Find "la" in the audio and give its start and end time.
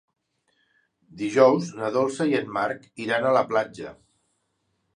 3.39-3.47